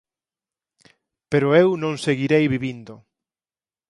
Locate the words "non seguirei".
1.83-2.45